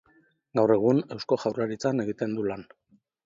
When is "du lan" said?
2.39-2.65